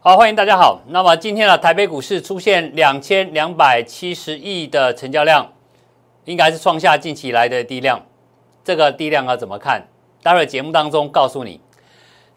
[0.00, 0.80] 好，欢迎大家好。
[0.90, 5.52] 那么今天的台北股市出现两千两百七十亿的成交量，
[6.24, 8.00] 应该是创下近期来的低量。
[8.62, 9.88] 这个低量要怎么看？
[10.22, 11.60] 待会节目当中告诉你，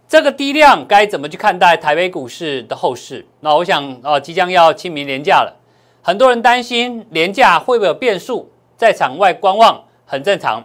[0.08, 3.28] 这个低量该怎么去看待台北股市的后市。
[3.42, 5.56] 那我想，呃，即将要清明年假了，
[6.02, 10.64] 很多人担心年假会不会有变数，在场外观望很正常。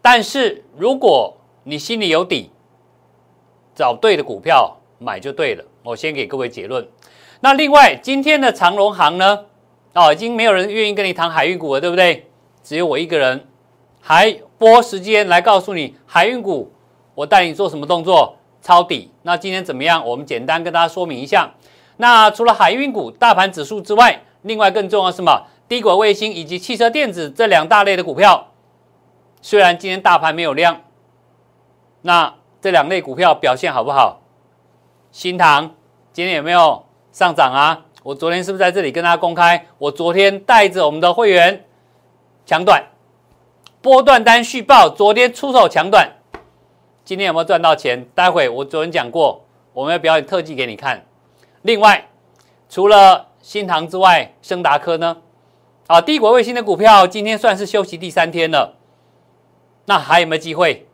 [0.00, 2.52] 但是如果你心里有底，
[3.74, 5.64] 找对的股票买就对了。
[5.86, 6.86] 我先给各位结论。
[7.40, 9.44] 那另外，今天的长荣行呢？
[9.94, 12.28] 哦，已经没有人愿意跟你谈海运股了，对不对？
[12.62, 13.46] 只有我一个人，
[14.00, 16.72] 还拨时间来告诉你海运股，
[17.14, 18.36] 我带你做什么动作？
[18.60, 19.12] 抄底。
[19.22, 20.04] 那今天怎么样？
[20.04, 21.54] 我们简单跟大家说明一下。
[21.98, 25.46] 那除了海运股、大盘指数之外，另外更重要什么？
[25.68, 28.48] 低轨卫星以及汽车电子这两大类的股票，
[29.40, 30.82] 虽然今天大盘没有量，
[32.02, 34.20] 那这两类股票表现好不好？
[35.16, 35.74] 新塘
[36.12, 37.86] 今天有没有上涨啊？
[38.02, 39.66] 我昨天是不是在这里跟大家公开？
[39.78, 41.64] 我昨天带着我们的会员
[42.44, 42.84] 抢短
[43.80, 46.06] 波段单续报，昨天出手抢短，
[47.02, 48.06] 今天有没有赚到钱？
[48.14, 49.42] 待会我昨天讲过，
[49.72, 51.06] 我们要表演特技给你看。
[51.62, 52.08] 另外，
[52.68, 55.16] 除了新塘之外，升达科呢？
[55.86, 58.76] 啊，帝国卫星的股票今天算是休息第三天了，
[59.86, 60.86] 那还有没有机会？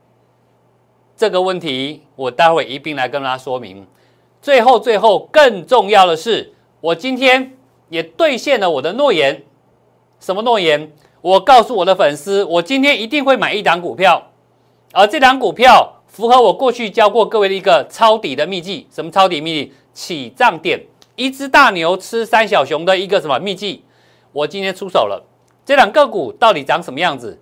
[1.16, 3.84] 这个问题我待会一并来跟大家说明。
[4.42, 7.56] 最后，最后更重要的是，我今天
[7.90, 9.44] 也兑现了我的诺言。
[10.18, 10.92] 什么诺言？
[11.20, 14.30] 我告诉我的粉丝，我今天一定会买一档股票，
[14.92, 18.88] 而这档股票符合我过去教过各位的一个抄底的秘籍。
[18.90, 19.72] 什么抄底秘籍？
[19.94, 20.80] 起涨点，
[21.14, 23.84] 一只大牛吃三小熊的一个什么秘籍？
[24.32, 25.24] 我今天出手了。
[25.64, 27.40] 这两个股到底长什么样子？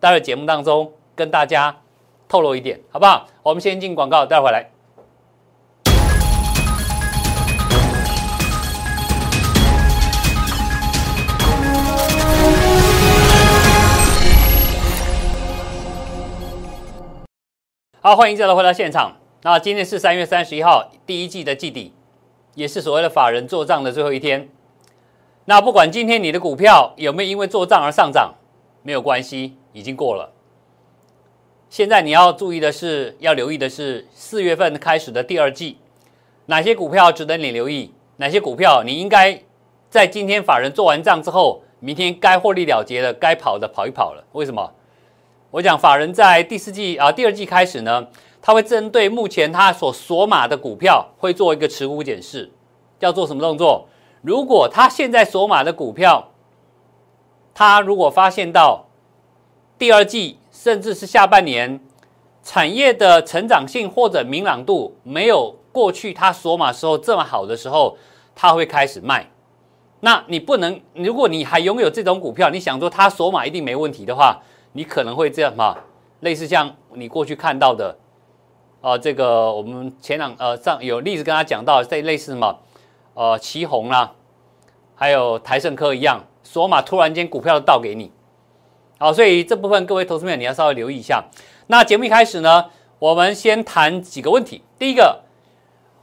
[0.00, 1.76] 待会节目当中跟大家
[2.26, 3.28] 透露一点，好不好？
[3.42, 4.71] 我们先进广告，待会来。
[18.04, 19.12] 好，欢迎再来回到现场。
[19.42, 21.92] 那今天是三月三十一号，第一季的季底，
[22.56, 24.48] 也是所谓的法人做账的最后一天。
[25.44, 28.34] 那不管今天你的股票有没有因为做账而上涨，
[28.82, 30.32] 没有关系，已经过了。
[31.70, 35.78] 现在你要注意的是，要留意的是四月份开始的第二季，
[36.46, 37.94] 哪些股票值得你留意？
[38.16, 39.40] 哪些股票你应该
[39.88, 44.24] 在今天法人做完账之后，明天该获利了结的、该跑的跑一跑了？
[44.32, 44.72] 为什么？
[45.52, 48.06] 我讲法人在第四季啊，第二季开始呢，
[48.40, 52.50] 他会针对目前他所锁码的股票，会做一个持股检视，
[53.00, 53.86] 要做什么动作？
[54.22, 56.30] 如果他现在锁码的股票，
[57.52, 58.86] 他如果发现到
[59.76, 61.78] 第二季甚至是下半年
[62.42, 67.98] 产业的成长性或者明朗度没有过去他锁码时候这么好的时候，
[68.34, 69.28] 他会开始卖。
[70.00, 74.40] 那你不能，如果你还拥有这种股票，你想说他锁码一定没问题的话。
[74.72, 75.76] 你可能会这样嘛？
[76.20, 77.96] 类似像你过去看到的，
[78.80, 82.58] 啊，这个我们前两呃上有例子跟他讲到，这类似什么，
[83.14, 84.12] 呃，旗宏啦，
[84.94, 88.12] 还有台盛科一样，索马突然间股票倒给你，
[88.98, 91.24] 好，所以这部分各位投资友你要稍微留意一下。
[91.66, 92.66] 那节目一开始呢，
[93.00, 94.62] 我们先谈几个问题。
[94.78, 95.22] 第一个，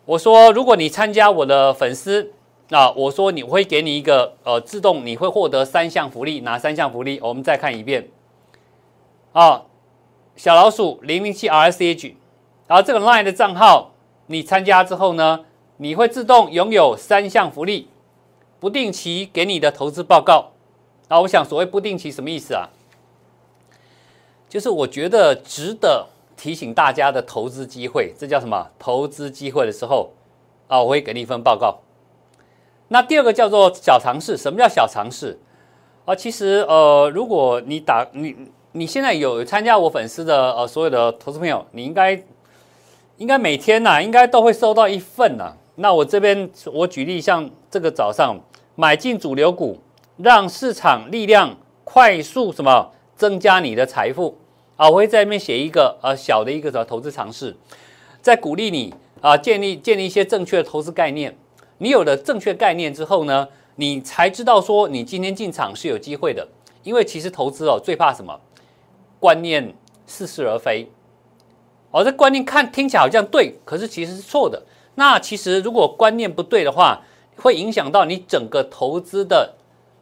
[0.04, 2.34] 我说如果你参加我的粉丝，
[2.68, 7.20] 那我说你会给你一个呃自动你会获得三项福利，哪三项福利？
[7.22, 8.10] 我们再看一遍。
[9.40, 9.64] 啊，
[10.36, 12.14] 小老鼠零零七 R S H，
[12.68, 13.94] 然后这个 Line 的账号，
[14.26, 15.46] 你参加之后呢，
[15.78, 17.88] 你会自动拥有三项福利，
[18.60, 20.52] 不定期给你的投资报告。
[21.08, 22.68] 啊，我想所谓不定期什么意思啊？
[24.50, 28.72] 就是我觉得值得提醒大家的投资机会，这叫什么？
[28.78, 30.12] 投资机会的时候，
[30.68, 31.80] 啊，我会给你一份报告。
[32.90, 35.40] 那第二个叫做小尝试，什么叫小尝试？
[36.04, 38.36] 啊，其实呃，如果你打你。
[38.74, 42.24] 你现在有参加我粉丝的呃所有的投资朋友，你应该
[43.18, 45.56] 应该每天呐，应该都会收到一份呐。
[45.76, 48.40] 那我这边我举例，像这个早上
[48.76, 49.80] 买进主流股，
[50.18, 54.38] 让市场力量快速什么增加你的财富
[54.76, 54.88] 啊！
[54.88, 57.56] 我会在那边写一个呃小的一个什么投资尝试，
[58.22, 61.36] 在鼓励你啊建立建立一些正确的投资概念。
[61.80, 66.48] 你有了正确概念之后呢，你才知道说你今天进场是有机会的。
[66.82, 68.40] 因为其实投资哦最怕什么？
[69.20, 69.76] 观念
[70.06, 70.90] 似是而非，
[71.92, 74.64] 哦，这观念看听起来好像对，可是其实是错的。
[74.96, 77.02] 那其实如果观念不对的话，
[77.38, 79.56] 会影响到你整个投资的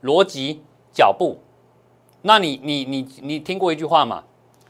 [0.03, 1.39] 逻辑脚步。
[2.23, 4.23] 那你你你你听过一句话吗？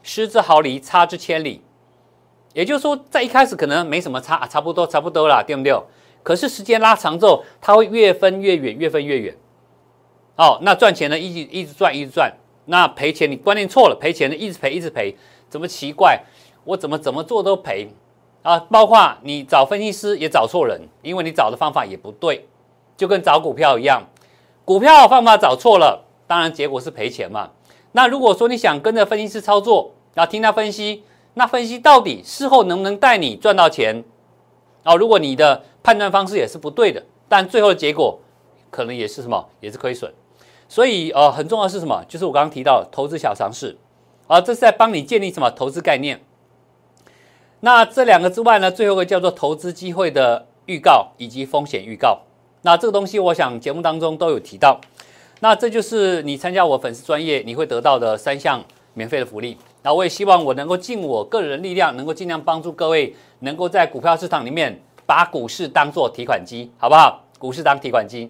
[0.04, 1.62] 失之毫厘，差之千里。
[2.54, 5.74] 也就是说，在一开始可能没什么差，差不多差不多啦，对不对？
[6.24, 9.38] 可是时间拉长之后，它会越分越远，越分越远。
[10.36, 12.34] 哦，那赚钱呢，一直一直赚，一直赚。
[12.68, 15.16] 那赔钱，你观念错了，赔钱的一直赔，一直赔，
[15.50, 16.22] 怎么奇怪？
[16.64, 17.90] 我怎么怎么做都赔
[18.44, 18.60] 啊！
[18.69, 22.46] 包括你找分析师也找错人，因为你找的方法也不对，
[22.98, 24.04] 就跟找股票一样，
[24.66, 27.50] 股票方法找错了，当然结果是赔钱嘛。
[27.94, 31.04] 那如果说你想跟着分析师操作，然后听他分析，
[31.36, 34.04] 那分析到底事后能不能带你赚到钱？
[34.84, 38.19] 哦，如果你的判断方式也是不对的，但最后的结果
[38.69, 40.14] 可能也是什么，也是亏损。
[40.69, 42.04] 所以，呃，很重要是什么？
[42.08, 43.78] 就是我刚刚提到投资小常识，
[44.28, 46.19] 啊，这是在帮你建立什么投资概念。
[47.62, 52.19] 那这两个之外呢，最后一个叫做投资机会的预告以及风险预告。
[52.64, 54.80] 那这个东西，我想节目当中都有提到。
[55.40, 59.58] 那这就是你参加我粉丝专业，你会得到的三项免费的福利。
[59.84, 67.24] 那我也希望我能够尽我个人力量，能够尽量帮助各位，能够在股票市场里面把股市当做提款机，好不好？
[67.40, 68.30] 股市当提款机。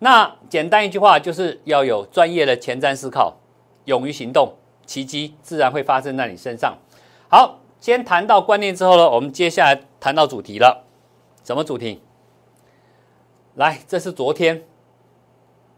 [0.00, 3.36] 那简单一句话，就是要有专业的前瞻思考，
[3.84, 4.54] 勇于行动，
[4.86, 6.76] 奇迹自然会发生在你身上。
[7.28, 10.84] 好，先谈到观念之后呢，我们接下来谈到主题了。
[11.44, 12.02] 什么主题？
[13.56, 14.64] 来，这是昨天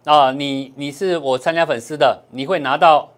[0.05, 3.11] 啊，你你是我参加粉丝的，你会拿到，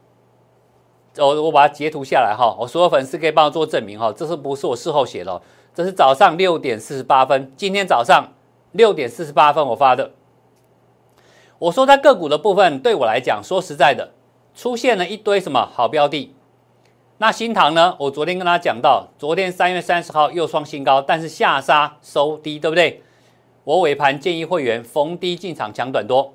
[1.19, 5.43] 我我把它截图下来哈，我所有粉丝可以帮我做证明哈，这是不是我事后写的？
[5.75, 8.33] 这是早上六点四十八分，今天早上
[8.73, 10.13] 六点四十八分我发的。
[11.59, 14.13] 我说在个股的部分，对我来讲，说实在的，
[14.55, 16.35] 出现了一堆什么好标的。
[17.19, 17.97] 那新塘呢？
[18.01, 23.03] 我昨天跟他讲到，昨天三月三十号又创新高，但是下杀收低，对不对？
[23.63, 26.35] 我尾盘建议会员逢低进场抢短多。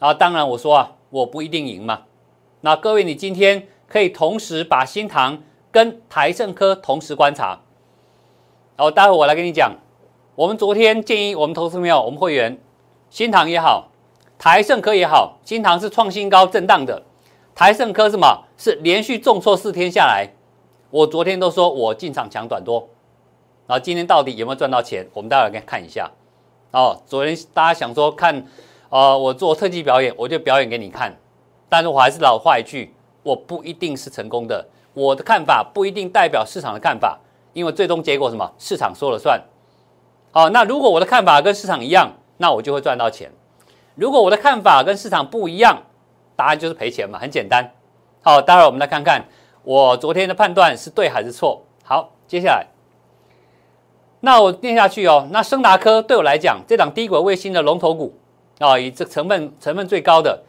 [0.00, 2.02] 啊，当然我说啊，我不一定赢嘛。
[2.62, 5.40] 那各位，你今天可以同时把新塘
[5.70, 7.60] 跟台盛科同时观察。
[8.76, 9.76] 哦待会我来跟你讲，
[10.34, 12.58] 我们昨天建议我们投资朋友、我们会员，
[13.08, 13.91] 新塘也好。
[14.42, 17.00] 台盛科也好，新塘是创新高震荡的。
[17.54, 18.42] 台盛科什么？
[18.58, 20.28] 是连续重挫四天下来。
[20.90, 22.88] 我昨天都说我进场抢短多，
[23.68, 25.06] 然后今天到底有没有赚到钱？
[25.12, 26.10] 我们待会儿看一下。
[26.72, 28.44] 哦，昨天大家想说看，
[28.88, 31.16] 呃，我做特技表演，我就表演给你看。
[31.68, 32.92] 但是我还是老话一句，
[33.22, 37.16] 我不一定是成功的，我的看法不一定代表市场的看法，
[37.52, 38.52] 因为最终结果什么？
[38.58, 39.40] 市场说了算。
[40.32, 43.30] 好，那如果我的看法跟市场一样，那我就会赚到钱。
[43.94, 45.82] 如果我的看法跟市场不一样，
[46.34, 47.72] 答案就是赔钱嘛，很简单。
[48.22, 49.24] 好，待会儿我们来看看
[49.64, 51.62] 我昨天的判断是对还是错。
[51.84, 52.66] 好，接下来，
[54.20, 55.28] 那我念下去哦。
[55.30, 58.18] 那升达科对我来讲，这档低轨卫星的龙头股
[58.60, 60.42] 啊，以这成分成分最高的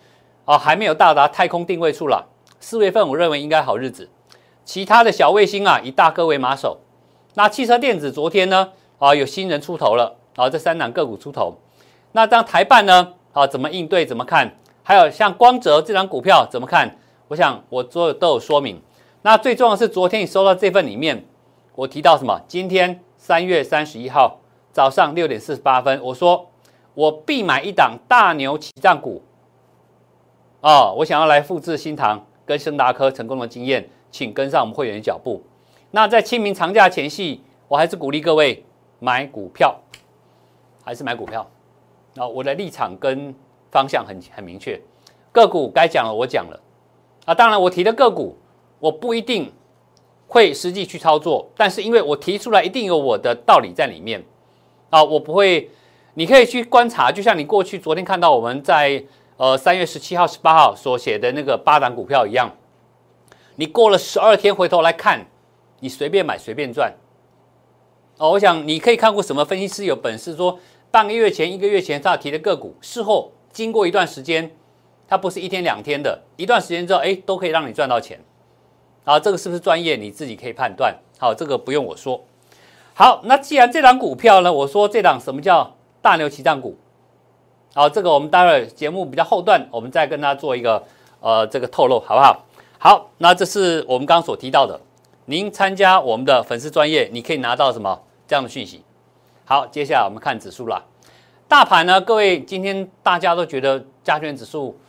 [0.45, 2.25] 啊，还没有到达太空定位处了。
[2.59, 4.09] 四月份我认为应该好日子。
[4.63, 6.79] 其他的小卫星啊，以大哥为马首。
[7.33, 11.57] 那汽车电子昨天呢啊，有新人出头了啊，这三档个股出头。
[12.13, 13.13] 那当台办呢？
[13.33, 14.05] 好，怎么应对？
[14.05, 14.55] 怎么看？
[14.83, 16.97] 还有像光泽这张股票怎么看？
[17.29, 18.79] 我想我所有都有说明。
[19.23, 21.25] 那最重要的是，昨天你收到这份里面，
[21.73, 22.39] 我提到什么？
[22.47, 24.39] 今天三月三十一号
[24.71, 26.47] 早上六点四十八分，我说
[26.93, 29.23] 我必买一档大牛起涨股。
[30.61, 35.41] 哦，我想要来复制新塘跟盛达科成功的经验，请跟上我们会员的脚步。
[35.89, 38.63] 那在清明长假前夕，我还是鼓励各位
[38.99, 39.75] 买股票，
[40.83, 41.49] 还是买股票。
[42.15, 43.33] 啊，我的立场跟
[43.71, 44.79] 方向很很明确，
[45.31, 46.59] 个股该讲了我讲了，
[47.25, 48.37] 啊，当然我提的个股
[48.79, 49.51] 我不一定
[50.27, 54.23] 会实际去操作，但是因为我提出来一定有我的道理在里面，
[54.91, 55.71] 啊，我不会，
[56.13, 59.03] 你可以去观察，就像你过去昨天看到我们在
[59.37, 62.51] 呃三月十七号、十八号所写的那个八档股票一样，
[63.55, 65.25] 你过了十二天回头来看，
[65.79, 66.93] 你随便买随便赚，
[68.19, 70.59] 哦，我想你可以看过什么分析师有本事说。
[70.93, 74.55] 半个月前、一个月前他提的个股，事后经过一段时间，
[75.07, 78.19] 它不是一天两天的，一段时间之后，哎，都可以让你赚到钱。
[79.03, 79.95] 好，这个是不是专业？
[79.95, 80.95] 你自己可以判断。
[81.17, 82.23] 好，这个不用我说。
[82.93, 86.77] 好，那既然这档股票呢，我说这档什么叫大牛起涨股？
[87.73, 90.83] 好，这个我们待会节目比较后段，我们再跟大家做一个
[91.21, 92.45] 呃这个透露，好不好？
[92.77, 94.79] 好，那这是我们刚刚所提到的。
[95.25, 98.83] 您参加我们的粉丝专业，你可以拿到什么这样的讯息？
[99.45, 100.81] 好，接下来我们看指数啦。
[101.49, 104.79] 大盘呢，各位今天大家都觉得加权指数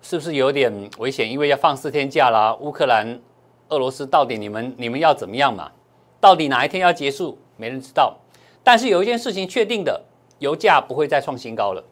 [0.00, 1.28] 是不是有点危险？
[1.28, 2.54] 因为要放四天假啦。
[2.60, 3.20] 乌克兰、
[3.68, 5.72] 俄罗斯到底你们你们要怎么样嘛？
[6.20, 7.36] 到底哪一天要结束？
[7.56, 8.16] 没人知道。
[8.62, 10.04] 但是有一件事情确定的，
[10.38, 11.82] 油价不会再创新高了。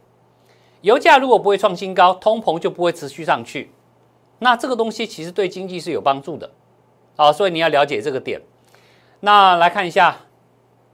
[0.82, 3.72] 油价如果不会创新高，通膨就不会持续上去。
[4.38, 6.48] 那这个东西其实对经济是有帮助的。
[7.16, 8.40] 好，所以你要了解这个点。
[9.20, 10.16] 那来看一下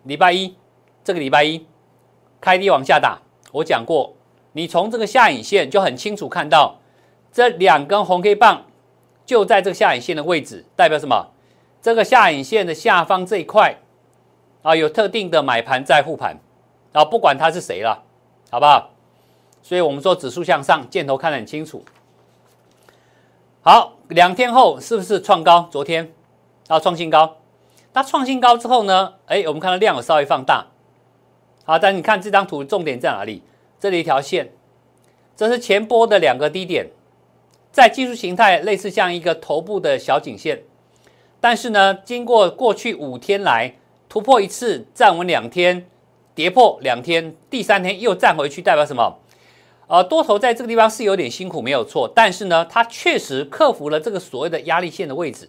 [0.05, 0.57] 礼拜一。
[1.03, 1.67] 这个礼拜一，
[2.41, 3.19] 开低往下打。
[3.53, 4.15] 我讲过，
[4.53, 6.77] 你从这个下影线就很清楚看到，
[7.33, 8.67] 这两根红 K 棒
[9.25, 11.31] 就在这个下影线的位置，代表什么？
[11.83, 13.79] 这个下影线的下方这一块
[14.63, 16.39] 啊，有特定的买盘在护盘，
[16.93, 18.03] 啊，不管他是谁了，
[18.51, 18.91] 好不好？
[19.63, 21.85] 所以我们说指数向上，箭头看得很清楚。
[23.63, 25.69] 好，两天后是不是创高？
[25.71, 26.13] 昨天
[26.69, 27.37] 啊创新高，
[27.93, 29.15] 那创新高之后呢？
[29.27, 30.67] 哎，我们看到量有稍微放大。
[31.65, 33.43] 好，但你看这张图重点在哪里？
[33.79, 34.51] 这里一条线，
[35.37, 36.87] 这是前波的两个低点，
[37.73, 40.63] 在技术形态类似像一个头部的小颈线，
[41.41, 43.75] 但是呢，经过过去五天来
[44.09, 45.87] 突破一次，站稳两天，
[46.35, 49.19] 跌破两天，第三天又站回去，代表什么？
[49.87, 52.07] 呃，多头在这个地方是有点辛苦，没有错。
[52.15, 55.49] 但是呢，它确实克服了这个所谓的压力线的位置，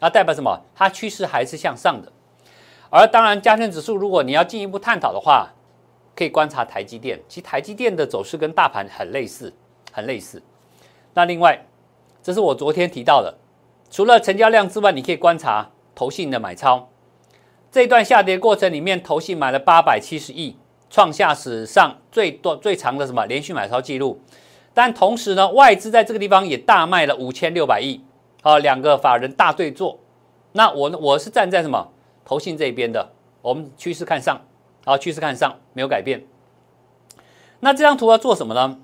[0.00, 0.60] 啊，代表什么？
[0.74, 2.12] 它趋势还是向上的。
[2.90, 5.48] 而当然，加权指数如果你要进一步探讨的话，
[6.14, 7.20] 可以观察台积电。
[7.28, 9.52] 其实台积电的走势跟大盘很类似，
[9.92, 10.42] 很类似。
[11.14, 11.66] 那另外，
[12.22, 13.36] 这是我昨天提到的，
[13.90, 16.88] 除了成交量之外，你可以观察投信的买超。
[17.70, 20.56] 这一段下跌过程里面，投信买了八百七十亿。
[20.90, 24.18] 创下史上最多最长的什么连续买超记录，
[24.72, 28.02] 但同时呢，外资在这个地方也大卖了五千六百亿，
[28.40, 29.98] 啊，两个法人大对坐。
[30.52, 31.92] 那我呢，我是站在什么
[32.28, 34.38] 投信这边的，我们趋势看上，
[34.84, 36.22] 啊，趋势看上没有改变。
[37.60, 38.78] 那这张图要做什么呢？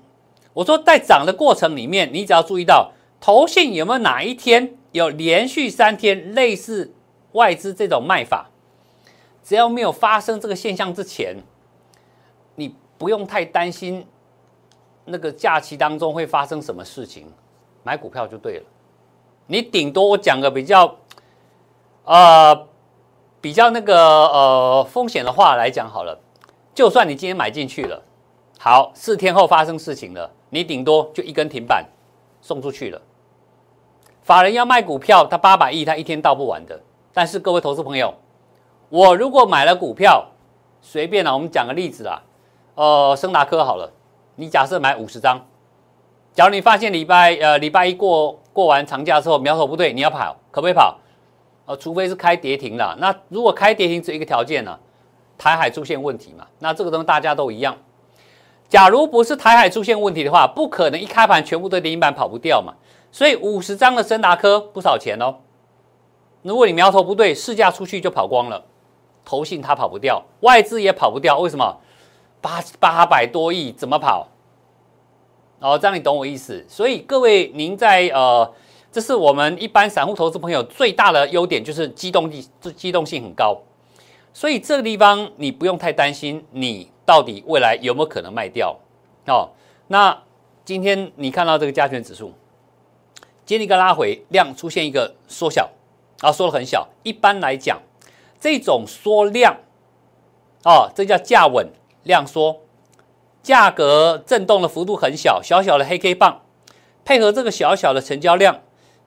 [0.53, 6.95] 我说在涨的过程里面，你只要注意到投信有没有哪一天有连续三天类似
[7.33, 8.49] 外资这种卖法，
[9.43, 11.37] 只要没有发生这个现象之前。
[12.55, 14.07] 你不用太担心
[15.03, 17.31] 那个假期当中会发生什么事情，
[17.83, 18.63] 买股票就对了。
[19.45, 20.95] 你顶多我讲个比较，
[22.05, 22.67] 呃，
[23.45, 26.19] 比较那个呃风险的话来讲好了。
[26.73, 28.01] 就算你今天买进去了，
[28.57, 31.85] 好，四天后发生事情了，你顶多就一根停板
[32.41, 32.99] 送出去了。
[34.23, 36.81] 法人要卖股票，他八百亿，他一天到不完的。
[37.13, 38.15] 但是各位投资朋友，
[38.89, 40.25] 我如果买了股票，
[40.81, 42.23] 随便啊，我们讲个例子啊。
[42.73, 43.91] 呃，升达科好了，
[44.37, 45.39] 你假设买五十张，
[46.33, 50.97] 假如你发现礼拜呃礼拜一过过完长假之后苗头不对，你要跑，可不可以跑？
[51.65, 52.95] 呃，除非是开跌停了。
[52.99, 54.77] 那如果开跌停只一个条件呢，
[55.37, 56.45] 台海出现问题嘛？
[56.59, 57.75] 那这个东西大家都一样。
[58.67, 62.73] 假如不是台海出现问题的话，不可能一开盘全部都跌停板跑不掉嘛。
[63.11, 65.35] 所以五十张的森达科不少钱哦。
[66.41, 68.63] 如果你苗头不对，市价出去就跑光了，
[69.23, 71.77] 投信它跑不掉，外资也跑不掉，为什么？
[72.41, 74.27] 八八百多亿怎么跑？
[75.59, 76.63] 哦，这样你懂我意思。
[76.67, 78.53] 所以各位，您在呃，
[78.95, 82.47] 这是我们一般散户投资朋友最大的优点，就是机动力，
[82.77, 83.61] 机动性很高。
[84.33, 88.79] 所以这个地方你不用太担心，你到底未来有没有可能卖掉？
[89.27, 89.49] 哦，
[89.89, 90.17] 那
[90.63, 92.31] 今天你看到这个加权指数，
[93.45, 95.69] 经历一个拉回，量出现一个缩小，
[96.21, 96.87] 啊，缩的很小。
[97.03, 97.81] 一般来讲，
[98.39, 99.57] 这种缩量，
[100.63, 101.67] 哦，这叫价稳。
[102.03, 102.61] 量缩，
[103.43, 106.43] 价格震动的幅度很小，小小的黑 K 棒，
[107.03, 108.61] 配合这个小小的成交量，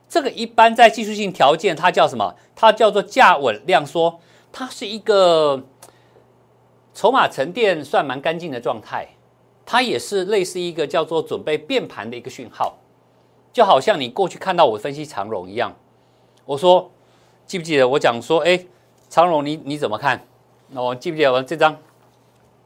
[0.09, 2.35] 这个一般在技术性条件，它叫什么？
[2.55, 4.19] 它叫做价稳量缩，
[4.51, 5.63] 它是一个
[6.95, 9.09] 筹码沉淀算蛮干净的状态，
[9.65, 12.79] 它也是类似一个叫做准备变盘的一个讯号，
[13.53, 15.75] 就好像你过去看到我分析长荣一样，
[16.45, 16.89] 我说
[17.45, 18.65] 记不记得我讲说，哎，
[19.09, 20.25] 长荣你你怎么看？
[20.69, 21.77] 那我记不记得我这张？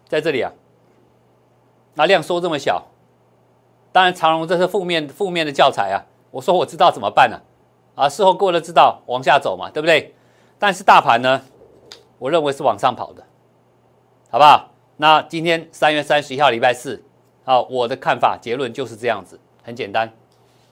[0.07, 0.51] 在这里啊，
[1.95, 2.85] 那量缩这么小，
[3.91, 6.07] 当然长荣这是负面负面的教材啊。
[6.33, 7.39] 我说我知道怎么办呢？
[7.93, 10.15] 啊，事后过了知道往下走嘛，对不对？
[10.57, 11.39] 但是大盘呢，
[12.17, 13.23] 我认为是往上跑的，
[14.31, 14.71] 好不好？
[14.97, 17.03] 那今天三月三十一号礼拜四，
[17.45, 20.11] 啊，我的看法结论就是这样子，很简单，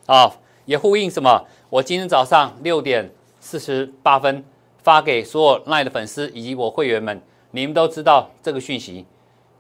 [0.07, 0.31] 啊，
[0.65, 1.45] 也呼应什么？
[1.69, 4.43] 我今天早上六点四十八分
[4.81, 9.05] 发给所有 LINE 的粉丝以及我会员们，你们都知道这个讯息。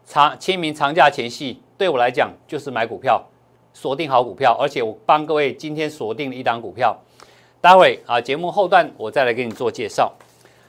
[0.03, 3.23] 长清明长假前夕，对我来讲就是买股票，
[3.73, 6.97] 锁定好股票，而且我帮各位今天锁定了一档股票。
[7.59, 10.11] 待会啊，节目后段我再来给你做介绍。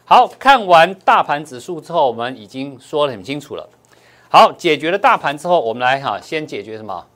[0.04, 3.68] 好看完大盘指数之后，我们已经说得很清楚了。
[4.28, 7.06] 好，解决了大盘之后，我们来哈，先解决什么？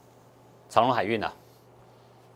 [0.69, 1.33] 长隆海运啊！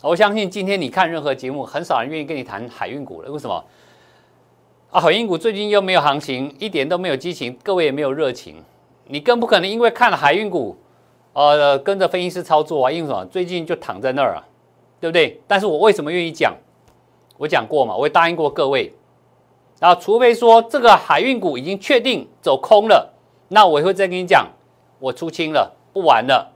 [0.03, 3.31] 我相信今天你看任何节目，很少人愿意跟你谈海运股了。
[3.31, 3.65] 为什么？
[4.91, 8.63] 啊，海运股最近又没有行情，一点都没有激情，各位也没有热情。
[9.07, 10.77] 你更不可能因为看了海运股，
[11.33, 13.25] 呃，跟着分析师操作啊，因为什么？
[13.27, 14.43] 最近就躺在那儿啊，
[15.01, 15.41] 对不对？
[15.47, 16.57] 但是我为什么愿意讲？
[17.39, 18.93] 我讲过嘛，我也答应过各位。
[19.79, 23.15] 然后，除非说这个海运股已经确定走空了，
[23.49, 24.47] 那我会再跟你讲，
[24.99, 26.53] 我出清了，不玩了。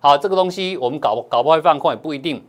[0.00, 2.44] 好，这个东西我们搞搞不会放空也不一定。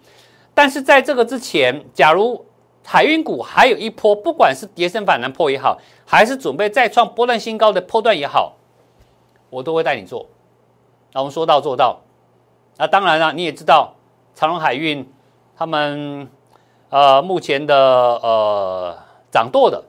[0.56, 2.44] 但是在这个之前，假如
[2.84, 8.56] 海运股还有一波，不管是跌升反弹破也好，还是准备再创波段新高的波段也好，
[9.52, 10.26] 我都会带你做。
[11.14, 12.00] 那我们说到做到。
[12.78, 13.94] 那当然了，你也知道
[14.36, 15.08] 长荣海运
[15.58, 16.30] 他们
[16.90, 18.98] 呃目前的呃
[19.32, 19.84] 掌舵的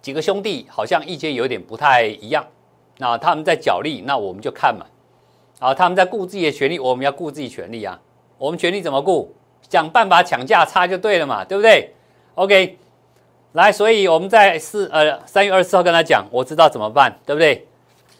[0.00, 2.44] 几个兄弟好像意见有点不太一样。
[2.96, 4.86] 那他们在角力，那我们就看嘛。
[5.60, 8.00] 啊，他们在顾自己的权利，我们要顾自己权利啊。
[8.38, 9.34] 我们权利怎么顾？
[9.68, 11.92] 想办法抢价差就对了嘛，对不对
[12.36, 12.78] ？OK，
[13.52, 17.66] 来，所以我们在四呃三月二十四号跟他讲，我知道怎么办，对不对？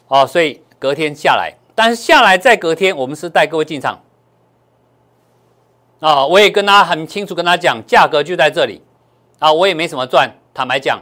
[0.08, 4.02] 哦，所以隔天下来，但是下来再隔天，我们是带各位进场。
[6.00, 8.82] 啊，我也跟他很清楚跟他讲，价格就在这里。
[9.38, 11.00] 啊，我也没什么赚，坦白讲，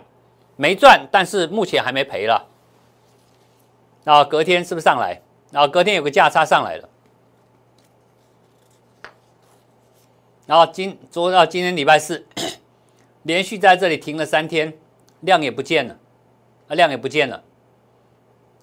[0.57, 2.47] 没赚，但是目前还没赔了。
[4.05, 5.23] 啊，隔天是不是上来？
[5.55, 6.87] 啊，隔天有个价差上来了。
[10.45, 12.27] 然后今昨到今天礼拜四，
[13.25, 14.77] 连续在这里停了三天，
[15.21, 15.97] 量也不见了，
[16.69, 17.43] 啊，量也不见了。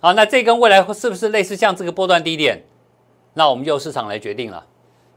[0.04, 2.62] 好，那这根未来是不是类似像这个波段低点？
[3.36, 4.66] 那我们就市场来决定了。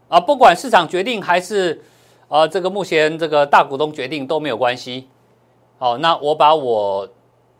[0.07, 1.83] 啊，不管市场决定还是
[2.29, 5.09] 啊这个目前这个大股东决定都没有关系。
[5.77, 7.05] 好，那我把我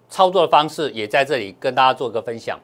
[0.08, 2.58] 操作的方式也在这里跟大家做个分享，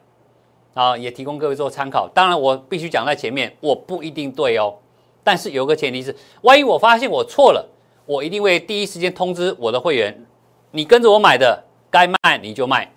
[0.72, 2.08] 啊，也提供各位做参考。
[2.14, 4.74] 当然，我必须讲在前面，我不一定对哦。
[5.22, 7.68] 但是有个前提是，万一我发现我错了，
[8.06, 10.24] 我一定会第一时间通知我的会员。
[10.70, 12.90] 你跟着我买的，该卖你就卖，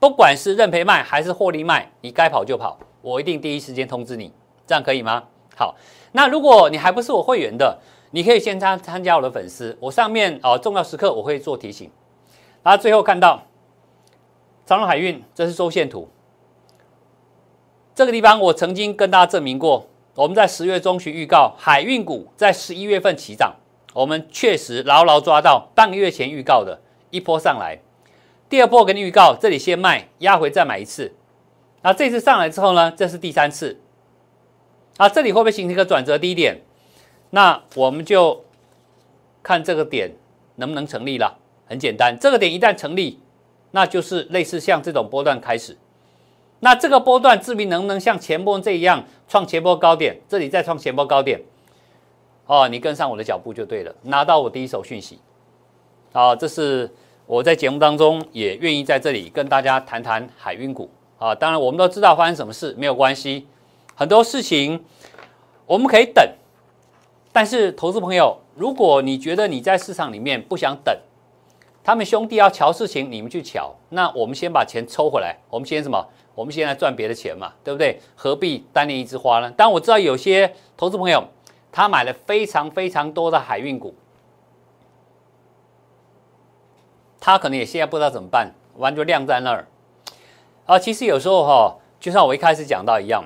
[0.00, 4.32] 不管是认赔卖还是获利卖，你该跑就跑，我一定第一时间通知你，
[4.66, 5.22] 这样可以吗？
[5.54, 5.76] 好，
[6.12, 7.78] 那如果你还不是我会员的，
[8.12, 11.90] 你可以先参参加我的粉丝，我上面哦重要时刻我会做提醒。
[12.62, 13.42] 然后最后看到
[14.64, 16.08] 长隆海运，这是周线图，
[17.94, 19.86] 这个地方我曾经跟大家证明过。
[20.16, 23.54] 我们在十月中旬预告海运股在十一月份起涨，
[23.94, 27.78] 我们确实牢牢抓到半个月前预告的一波上来。
[28.50, 31.14] 第二波给你预告，这里先卖，压回再买一次。
[31.82, 32.90] 那这次上来之后呢？
[32.90, 33.78] 这是第三次。
[34.96, 36.60] 啊，这里会不会形成一个转折低点？
[37.30, 38.44] 那我们就
[39.40, 40.10] 看这个点
[40.56, 41.38] 能不能成立了。
[41.66, 43.20] 很简单，这个点一旦成立，
[43.70, 45.78] 那就是类似像这种波段开始。
[46.58, 51.40] 那这个波段至于能不能像前波这样创前波高点，这里再创前波高点，
[52.46, 55.20] 哦，你跟上我的脚步就对了，拿到我第一手讯息，
[56.12, 56.92] 啊，这是
[57.30, 61.32] 我在节目当中也愿意在这里跟大家谈谈海运股啊。
[61.32, 63.46] 当然我们都知道发生什么事没有关系，
[63.94, 64.84] 很多事情
[65.64, 66.28] 我们可以等，
[67.32, 70.92] 但是投资朋友，如果你觉得你在市场里面不想等，
[71.84, 76.04] 他们兄弟要瞧事情，你们去瞧，那我们先把钱抽回来，我们先什么？
[76.34, 78.00] 我们现在赚别的钱嘛，对不对？
[78.16, 79.54] 何必单恋一枝花呢？
[79.56, 81.22] 但我知道有些投资朋友，
[81.70, 83.94] 他买了非常非常多的海运股，
[87.20, 89.68] 他可能也现在不知道怎么办，完就晾在那儿。
[90.66, 93.22] 啊，其实有时候哈，就像我一开始讲到一样，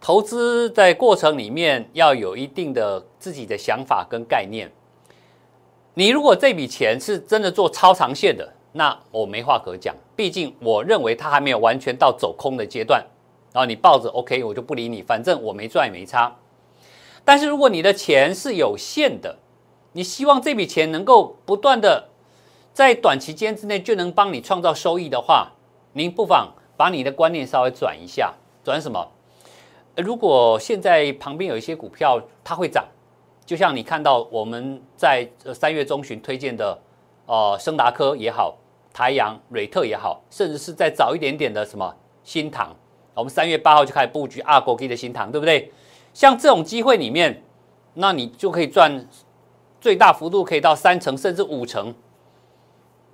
[0.00, 4.70] 投资在过程里面要有一定的自己的想法跟概念。
[5.94, 8.52] 你如果这笔钱是真的做超长线的。
[8.72, 13.04] 那我没话可讲，毕竟我认为它还没有完全到走空的阶段。
[13.52, 16.32] 然后你抱着 OK，我就不理你，反正我没赚也没差。
[17.24, 19.36] 但是如果你的钱是有限的，
[19.90, 22.09] 你希望这笔钱能够不断的
[22.72, 25.50] 在短期间之内就能帮你创造收益的话，
[25.92, 29.06] 您不妨把你的观念稍微转一下，转什么？
[29.96, 32.84] 如果现在旁边有一些股票它会涨，
[33.44, 36.78] 就像你看到我们在三月中旬推荐的。
[37.26, 38.56] 哦，升达科也好，
[38.92, 42.74] 台阳、瑞特也好，甚至是再早一点点的什么新塘，
[43.14, 45.72] 我们三月八号就开始布局阿国 K 的新塘，对不对？
[46.12, 47.44] 像这种机会里面，
[47.94, 49.06] 那你就可以赚
[49.80, 51.94] 最大幅度可以到三成甚至五成。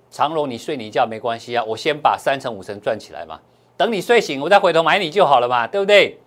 [0.09, 3.39] 长荣你睡你一觉没关系啊，我先把三成五成赚起来嘛，
[3.75, 6.19] 等你睡醒，我再回头买你就好了嘛，对不对？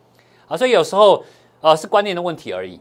[0.49, 1.25] 啊，所以有时候
[1.61, 2.81] 呃是观念的问题而已。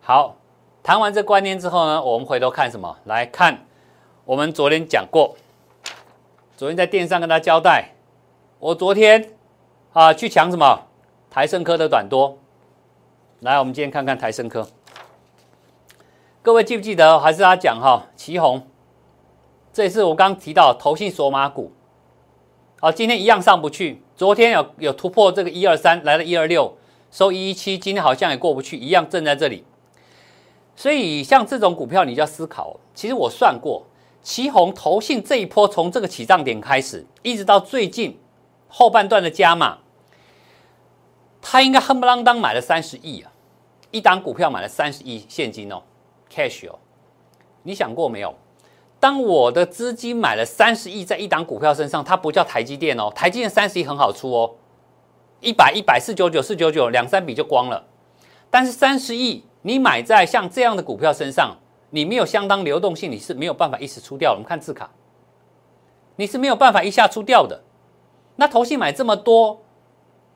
[0.00, 0.36] 好，
[0.82, 2.96] 谈完这观念之后呢，我们回头看什么？
[3.04, 3.66] 来看。
[4.26, 5.34] 我们昨天讲过，
[6.56, 7.94] 昨天在电上跟他交代，
[8.60, 9.32] 我昨天
[9.92, 10.86] 啊去抢什么
[11.28, 12.38] 台盛科的短多，
[13.40, 14.68] 来，我们今天看看台盛科，
[16.42, 17.18] 各位记不记得？
[17.18, 18.64] 还是他讲哈，旗红，
[19.72, 21.72] 这也是我刚提到投信索马股，
[22.80, 26.76] 好，今天一样上不去，昨天有有突破这个一二三，来了一二六，
[27.10, 29.64] 收一一七，今天好像也过不去，一样正在这里，
[30.74, 33.86] 所以像这种股票，你就要思考，其实我算过。
[34.22, 38.20] 旗宏投信这一波从这个起涨点开始，一直到最近
[38.68, 39.78] 后半段的加码，
[41.40, 43.32] 他应该恨不啷当买了三十亿啊，
[43.90, 45.82] 一档股票买了三十亿现金哦
[46.30, 46.78] ，cash 哦，
[47.62, 48.34] 你想过没有？
[49.00, 54.56] 当我的资金买了三十亿在一档股票身上，它不叫台积电哦，台积电三十亿很好出哦，
[55.40, 57.86] 一百一百四九九四九九两三笔就光了，
[58.50, 61.56] 但是三十亿你买在像这样的股票身上，
[61.88, 64.32] 你没有相当流动性，你是没有办法一时出掉。
[64.32, 64.90] 我们看字卡，
[66.16, 67.62] 你是没有办法一下出掉的。
[68.36, 69.62] 那投信买这么多，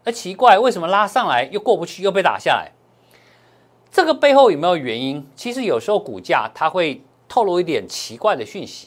[0.05, 2.73] 那奇怪为什么拉上来又过不去，又被打下来？
[3.91, 5.29] 这个背后有没有原因？
[5.37, 7.05] 其实有时候股价它会。
[7.35, 8.87] 透露一点奇怪的讯息，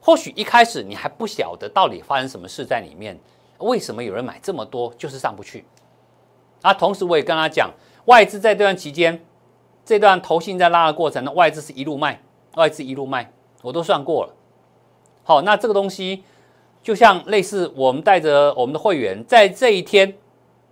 [0.00, 3.18] 或许一开始你还不晓得到底发生什么事在里面，
[3.58, 5.64] 为什么有人买这么多就是上不去？
[6.62, 7.72] 啊，同时我也跟他讲，
[8.04, 9.20] 外资在这段期间，
[9.84, 12.22] 这段投信在拉的过程呢，外资是一路卖，
[12.54, 14.32] 外资一路卖，我都算过了。
[15.24, 16.22] 好，那这个东西
[16.84, 20.16] 就像类似我们带着我们的会员在这一天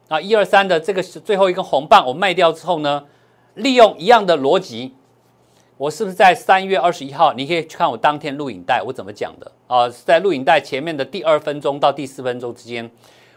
[0.07, 3.05] 啊，一二三的这个是最后一根红棒，我卖掉之后呢，
[3.55, 4.95] 利用一样的逻辑。
[5.77, 7.33] 我是不是在三月二十一号？
[7.33, 9.89] 你可以去看我当天录影带，我怎么讲的啊？
[9.89, 12.89] 在录影带前面的第二分钟到第四分钟之间，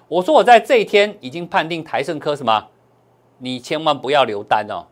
[0.07, 2.67] 我说我在这一天已经判定台盛科什么？
[3.39, 4.85] 你千万不要留单哦。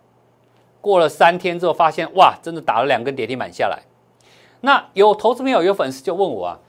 [0.81, 3.83] 过了三天之后，发现哇，真的打了两根跌停板下来。
[4.61, 6.59] 那有投资朋友、有粉丝就问我啊，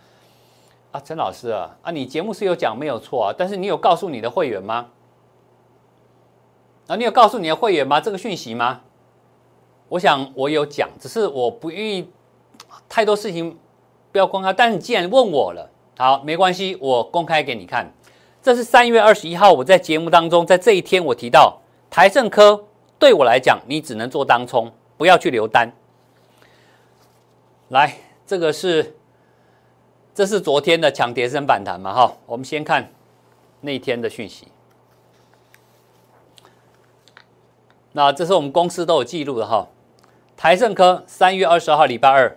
[0.92, 3.34] 啊，陈老师啊，啊，你节目是有讲没有错啊？
[3.36, 4.88] 但是你有告诉你的会员吗？
[6.86, 7.98] 啊，你有告诉你的会员吗？
[7.98, 8.82] 这个讯息吗？
[9.88, 12.10] 我想我有讲，只是我不愿意
[12.88, 13.56] 太多事情
[14.10, 14.52] 不要公开。
[14.52, 17.92] 但你既然问我了，好，没关系，我公开给你看。
[18.42, 22.64] 这是三月二十一号，我在节目当中，在这一天我提到台盛科
[22.98, 25.72] 对我来讲，你只能做当冲，不要去留单。
[27.68, 27.96] 来，
[28.26, 28.96] 这个是
[30.14, 31.92] 这是昨天的抢跌升反弹嘛？
[31.92, 32.92] 哈，我们先看
[33.60, 34.46] 那天的讯息。
[37.92, 39.66] 那这是我们公司都有记录的哈。
[40.36, 42.36] 台盛科三月二十号礼拜二，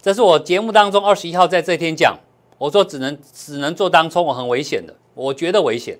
[0.00, 2.16] 这是我节目当中二十一号在这天讲，
[2.58, 5.98] 我说只能只能做当冲，我很危险的，我觉得危险。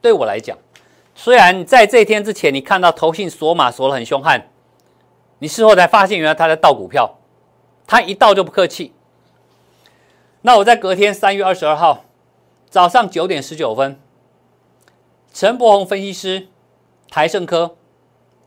[0.00, 0.56] 对我来讲，
[1.16, 4.48] 虽然在这天之前你看到投信锁码锁的很凶悍，
[5.40, 7.18] 你事后才发现原来他在倒股票，
[7.84, 8.92] 他一倒就不客气。
[10.42, 12.04] 那我在隔天三月二十二号
[12.70, 14.00] 早上九点十九分，
[15.34, 16.46] 陈柏宏分析师，
[17.10, 17.74] 台盛科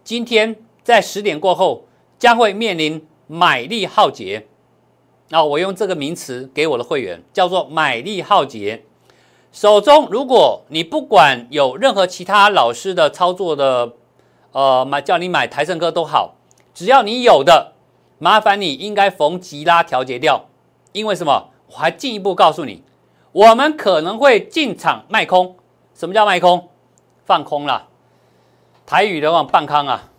[0.06, 0.56] 今天。
[0.84, 1.86] 在十点过后
[2.19, 4.48] 将会面临买力浩劫，
[5.30, 8.84] 那我用这个名词给我的会员叫做买力浩劫。
[9.52, 13.93] 手中如果你不管有任何其他老师的操作的，
[14.52, 16.36] 呃，买叫你买台盛科都好，
[16.74, 17.74] 只要你有的，
[18.19, 20.46] 麻烦你应该逢急拉调节掉，
[20.91, 21.50] 因为什么？
[21.67, 22.84] 我还进一步告诉你，
[23.32, 25.56] 我们可能会进场卖空。
[25.96, 26.69] 什么叫卖空？
[27.26, 27.88] 放空了。
[28.86, 30.12] 台语的话，半康啊。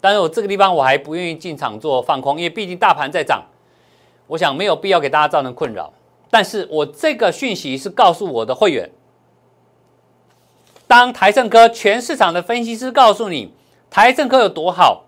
[0.00, 3.44] 但是我这个地方我还不愿意进场做放空，因为毕竟大盘在涨，
[4.28, 5.92] 我想没有必要给大家造成困扰。
[6.30, 8.90] 但是我这个讯息是告诉我的会员，
[10.86, 13.54] 当台盛科全市场的分析师告诉你
[13.90, 15.06] 台盛科有多好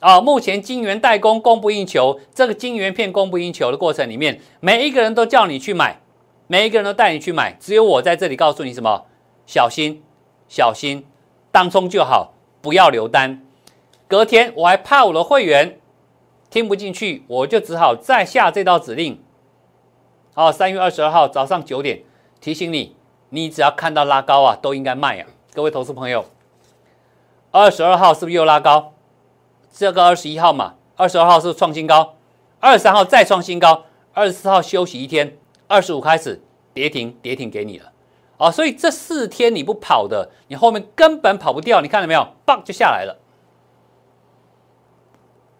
[0.00, 6.00] 啊，目前晶圆代工供不应求，这个晶圆片供不应求的过程里面，每一个人都叫你去买，
[6.46, 9.06] 每一个人都带你去买，只有我在这里告诉你什么？
[9.46, 10.02] 小心，
[10.48, 11.04] 小心，
[11.50, 13.43] 当中就好，不要留单。
[14.14, 15.80] 隔天我还怕我的会员
[16.48, 19.20] 听不进去，我就只好再下这道指令。
[20.34, 22.04] 好，三月二十二号早上九点
[22.40, 22.94] 提醒你，
[23.30, 25.26] 你只要看到拉高啊，都应该卖啊。
[25.52, 26.26] 各位投资朋友，
[27.50, 28.92] 二十二号是不是又拉高？
[29.72, 32.14] 这个二十一号嘛，二十二号是创新高，
[32.60, 36.40] 二十三号再创新高，二十四号休息一天，二十五开始
[36.72, 37.90] 跌停，跌停给你了。
[38.38, 41.80] 啊，所以这四天你不跑的，你后面根本跑不掉。
[41.80, 42.28] 你看到没有？
[42.46, 43.18] 棒就下来了。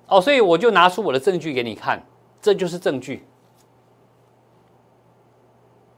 [0.07, 2.03] 哦，所以我就拿出我的证据给你看，
[2.41, 3.25] 这就是证据。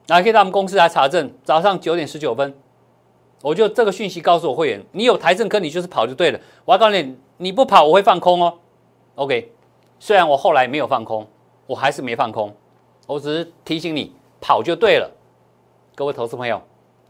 [0.07, 1.33] 那可以到我们公司来查证。
[1.43, 2.55] 早上九点十九分，
[3.43, 6.39] 我就这个讯息告诉我会员：你有台证科，你就是跑就对了。
[6.65, 8.59] 我要告诉你，你不跑我会放空哦。
[9.17, 9.53] OK，
[9.99, 11.27] 虽然我后来没有放空，
[11.67, 12.55] 我还是没放空，
[13.09, 15.11] 我只是提醒你跑就对了。
[15.97, 16.63] 各位投资朋友，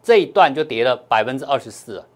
[0.02, 2.06] 这一段就跌了百分之二十四了。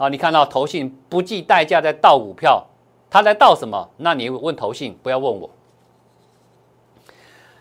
[0.00, 2.66] 啊，你看到投信不计代价在倒股票。
[3.10, 3.90] 他在倒什么？
[3.98, 5.50] 那你问投信，不要问我。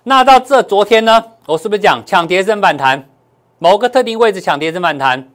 [0.03, 1.21] 那到这昨天呢？
[1.47, 3.09] 我是不是讲抢跌升反弹？
[3.57, 5.27] 某个特定位置抢跌升反弹？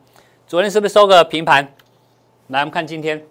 [0.47, 1.75] 昨天是不是收个平盘？
[2.47, 3.23] 来，我们看今天。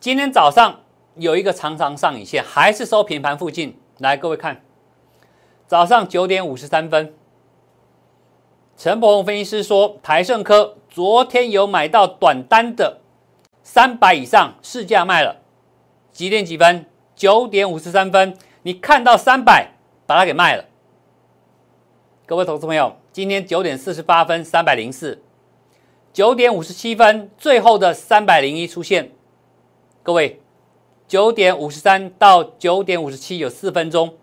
[0.00, 0.80] 今天早上
[1.14, 3.78] 有一个长长上影线，还是收平盘附近。
[3.98, 4.60] 来，各位看，
[5.68, 7.14] 早上九点五十三分，
[8.76, 12.98] 陈柏宏分析师说，台盛科昨天有买到短单的
[13.62, 15.36] 三百以上市价卖了，
[16.12, 16.84] 几点几分？
[17.14, 19.72] 九点五十三分，你看到三百，
[20.06, 20.66] 把它给卖了。
[22.26, 25.22] 各位投资朋友，今天九点四十八分，三百零四，
[26.12, 29.12] 九点五十七分，最后的三百零一出现。
[30.02, 30.42] 各位，
[31.08, 34.16] 九点五十三到九点五十七有四分钟，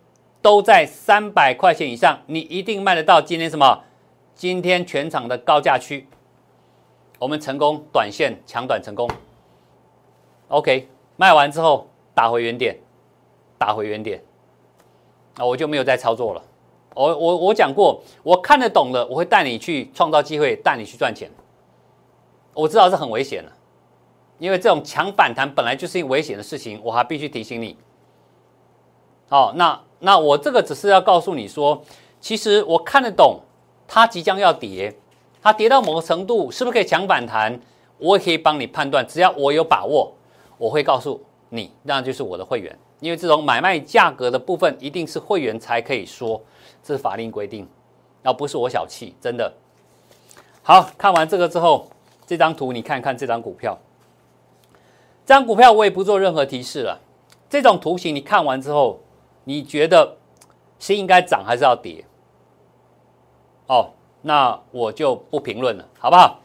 [0.43, 3.19] 都在三百块钱以上，你一定卖得到。
[3.19, 3.83] 今天什么？
[4.35, 6.07] 今天全场的高价区，
[7.19, 9.09] 我们成功短线抢短成功。
[10.49, 12.77] OK，卖完之后打回原点，
[13.57, 14.23] 打回原点，
[15.37, 16.41] 那我就没有再操作了。
[16.95, 21.29] 我我我讲过，我看得懂的，我会带你去创造机会，带你去赚钱。
[22.53, 23.51] 我知道是很危险的，
[24.37, 27.77] 因为这种强反弹本来就是一危险的事情，我还必须提醒你。
[29.27, 31.81] 好，那那我这个只是要告诉你说，
[32.19, 33.39] 其实我看得懂，
[33.87, 34.95] 它即将要跌，
[35.41, 37.59] 它跌到某个程度，是不是可以强反弹？
[37.99, 40.11] 我也可以帮你判断，只要我有把握，
[40.57, 46.41] 我会告诉你，那就是我的会员，因为这种买卖价格的部分，一定是会员才可以说。
[46.83, 47.65] 这是法令规定，
[48.23, 49.53] 而不是我小气，真的。
[50.63, 51.87] 好看完这个之后，
[52.25, 53.77] 这张图你看看这张股票，
[55.25, 56.99] 这张股票我也不做任何提示了。
[57.49, 58.99] 这种图形你看完之后，
[59.45, 60.17] 你觉得
[60.77, 62.03] 是应该涨还是要跌？
[63.67, 66.39] 哦，那我就不评论了，好不好？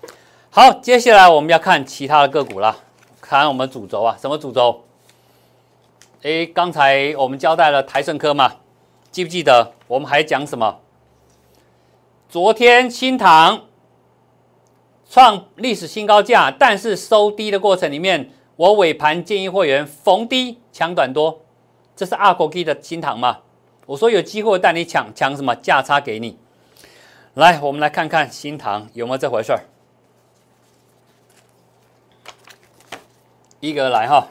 [0.51, 2.77] 好，接下来我们要看其他的个股了，
[3.21, 4.85] 看我们主轴啊，什么主轴？
[6.23, 8.53] 哎，刚才我们交代了台盛科嘛。
[9.11, 10.81] 记不记得我们还讲什么？
[12.29, 13.63] 昨天新塘
[15.09, 21.41] 创历史新高价，但是收低的过程里面，我尾盘建议会员逢低抢短多，
[21.97, 23.39] 这是二国 K 的新塘嘛？
[23.87, 26.39] 我说有机会带你抢抢什么价差给你。
[27.35, 29.61] 来，我们来看看新塘有没有这回事儿。
[33.61, 34.29] 一个来哈，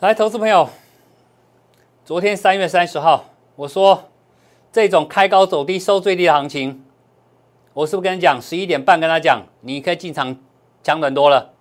[0.00, 0.68] 来，投资朋友。
[2.04, 3.26] 昨天三月三十号，
[3.56, 4.10] 我说
[4.72, 6.84] 这种开高走低收最低的行情，
[7.72, 10.36] 我是不是跟你讲十一点半跟他讲，你可以进场
[10.82, 11.54] 抢短多了？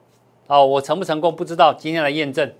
[0.48, 2.54] 哦，我成不成功不知道，今天来验证。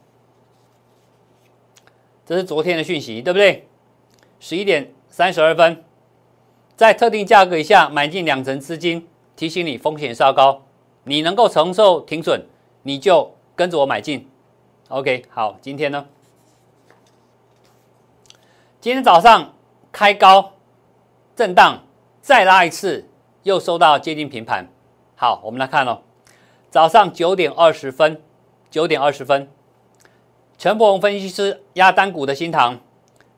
[2.26, 3.68] 这是昨天的讯息，对不对？
[4.40, 5.84] 十一点三十二分，
[6.76, 10.64] 在特定价格以下买进两成资金，提醒你风险稍高，
[11.04, 12.42] 你能够承受停损，
[12.82, 14.28] 你就跟着我买进。
[14.88, 16.08] OK，好，今天呢？
[18.82, 19.54] 今天早上
[19.92, 20.54] 开高
[21.36, 21.84] 震荡，
[22.20, 23.08] 再拉一次，
[23.44, 24.66] 又收到接近平盘。
[25.16, 26.02] 好，我们来看哦，
[26.72, 28.20] 早上九点二十分，
[28.72, 29.48] 九点二十分，
[30.58, 32.80] 陈柏宏分析师压单股的新塘，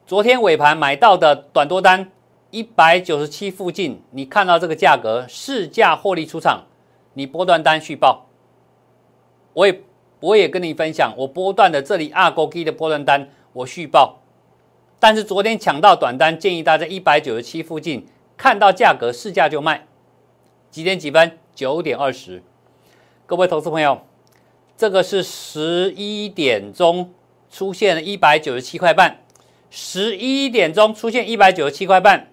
[0.07, 2.11] 昨天尾盘买到的短多单
[2.51, 6.65] 一百九十七附近，你看到这个价格市价获利出场，
[7.15, 8.27] 你波段单续报。
[9.53, 9.81] 我也
[10.19, 14.19] 我也跟你分享，我波段的这里二勾 K 的波段单我续报。
[14.99, 18.05] 但是昨天抢到短单，建议大家一百九十七附近
[18.37, 19.87] 看到价格市价就卖。
[20.69, 21.39] 几点几分？
[21.55, 22.43] 九点二十。
[23.25, 24.01] 各位投资朋友，
[24.77, 27.11] 这个是十一点钟
[27.49, 29.24] 出现了一百九十七块半。
[29.77, 32.29] 十一点钟出现一百九十七块半，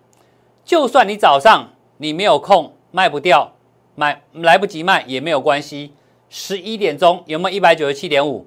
[0.64, 3.55] 就算你早上你没有空卖不掉，
[3.96, 5.92] 买来不及卖也没有关系。
[6.31, 8.46] 十一点钟有没有一百九十七点五？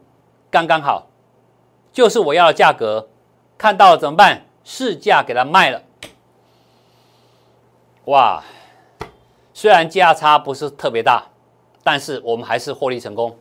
[0.50, 1.08] 刚刚好，
[1.92, 3.10] 就是我要的价格。
[3.58, 4.46] 看到了怎么办？
[4.64, 5.82] 市价给它卖了，
[8.06, 8.42] 哇！
[9.54, 11.22] 虽然价差不是特别大，
[11.84, 13.38] 但是我们还是获利成功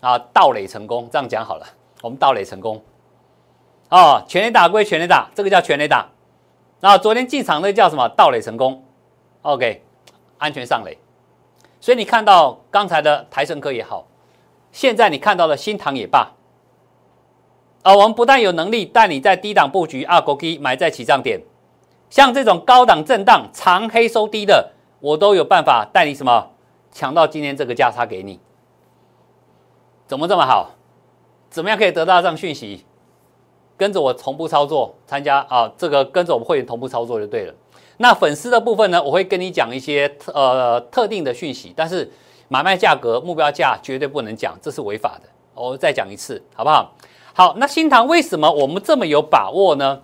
[0.00, 1.08] 啊，倒垒成功。
[1.10, 1.66] 这样讲好了，
[2.02, 2.78] 我们倒垒成功
[3.92, 6.08] 哦，全垒打归全垒打，这个叫全垒打。
[6.80, 8.08] 那昨天进场那叫什么？
[8.16, 8.82] 倒垒成功。
[9.42, 9.82] OK，
[10.38, 10.96] 安全上垒。
[11.78, 14.06] 所以你看到刚才的台盛科也好，
[14.72, 16.32] 现在你看到的新塘也罢。
[17.82, 21.42] 而我们不但有能力带你在低档布局二国 K 买在起涨点，
[22.08, 26.50] 像这种高档震荡长黑收低的，我都有办法带你什么
[26.90, 28.40] 抢到今天这个价差给你。
[30.06, 30.70] 怎么这么好？
[31.50, 32.86] 怎么样可以得到这样讯息？
[33.82, 37.52] 跟着我同步操作，参加啊，这个跟着我们会员同步操作就对了。
[37.96, 42.08] 那粉丝的部分呢，我会跟你讲一些呃特定的讯息，但是
[42.46, 45.28] 买卖价格目标价绝对不能讲，这是违法的。
[45.60, 46.92] 我再讲一次，好不好？
[47.34, 50.00] 好，那新塘为什么我们这么有把握呢？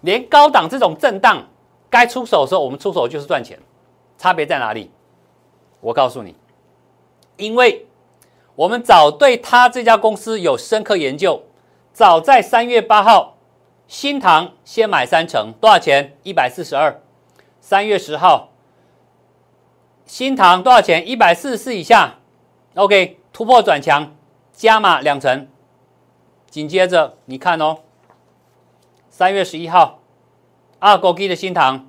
[0.00, 1.46] 连高档这种震荡，
[1.88, 3.56] 该出手的时候我们出手就是赚钱，
[4.18, 4.90] 差别在哪里？
[5.80, 6.34] 我告诉你，
[7.36, 7.86] 因为
[8.56, 11.40] 我们早对他这家公司有深刻研究，
[11.96, 13.38] 早在三月八号
[13.88, 16.14] 新塘先买三成，多少钱？
[16.24, 17.00] 一百四十二。
[17.58, 18.50] 三月十号，
[20.04, 21.08] 新塘多少钱？
[21.08, 22.16] 一百四十四以下。
[22.74, 24.14] OK，突破转强，
[24.52, 25.48] 加码两成。
[26.50, 27.78] 紧接着你看哦，
[29.08, 30.00] 三月十一号，
[30.78, 31.88] 二狗基的新塘，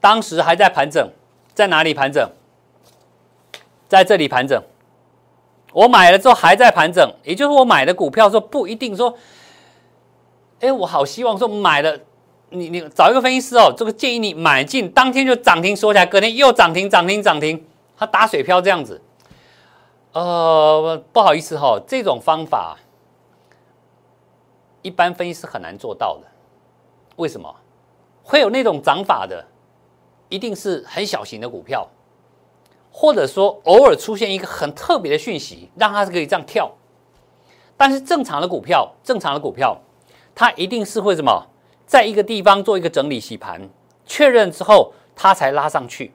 [0.00, 1.12] 当时还在盘整，
[1.52, 2.26] 在哪里盘整？
[3.86, 4.62] 在这里盘整。
[5.72, 9.16] 我买了之后还在盘整，也就是我买的股票说不一定说，
[10.60, 11.98] 哎，我好希望说买了，
[12.50, 19.00] 你你找一个分析师哦，这个建议你买进当天就涨停说起来，隔天又涨停涨停涨停，它打水漂这样子，
[20.12, 22.76] 呃，不好意思哈，这种方法
[24.82, 26.26] 一般分析师很难做到的，
[27.16, 27.54] 为什么？
[28.24, 29.44] 会有那种涨法的，
[30.28, 31.88] 一定是很小型的股票。
[32.94, 36.70] 或者说偶尔出现一个很特别的讯息，让它可以这样跳，
[37.74, 39.76] 但是正常的股票，正常的股票，
[40.34, 41.46] 它一定是会什么，
[41.86, 43.66] 在一个地方做一个整理洗盘，
[44.04, 46.12] 确认之后，它才拉上去。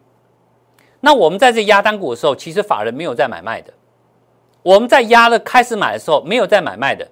[1.00, 3.74] 那我们在这压单股的时候，其实法人没有在买卖的，
[4.62, 7.08] 我们在压了开始买的时候没有在买卖的，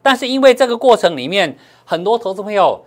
[0.00, 2.84] 但是因为这个过程里面，很多投资朋友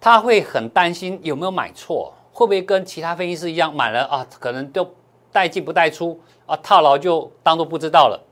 [0.00, 4.88] 他会很担心有没有买错，会不会跟其他分析师一样买了啊，可能都。
[5.32, 8.22] 带进不带出啊，套牢就当做不知道了。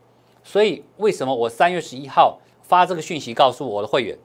[0.43, 4.17] 所以为什么我三月十一号发这个讯息告诉我的会员，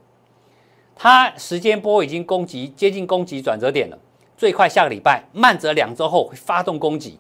[0.94, 3.98] 他时间波已经攻击接近攻击转折点了，
[4.36, 7.18] 最快下个礼拜，慢则两周后会发动攻击。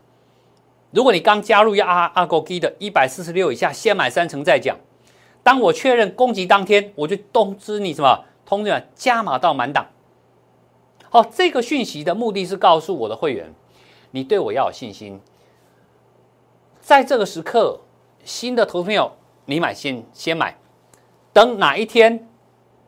[0.92, 4.76] 如果你刚加入阿阿狗基的一百四十六以下，先买三成再讲。
[5.42, 8.24] 当我确认攻击当天，我就通知你什么？
[8.46, 9.86] 通知你加码到满档。
[11.10, 13.52] 好，这个讯息的目的是告诉我的会员，
[14.12, 15.20] 你对我要有信心。
[16.86, 17.80] 在这个时刻，
[18.22, 19.10] 新的投资朋友，
[19.46, 20.56] 你买先先买，
[21.32, 22.28] 等哪一天，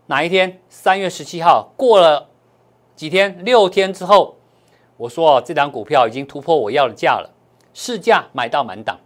[0.07, 0.61] 哪一天？
[0.69, 2.29] 三月十七号过了
[2.95, 4.37] 几天，六天之后，
[4.97, 7.35] 我说这张股票已经突破我要的价了，
[7.75, 9.01] 市价买到满档。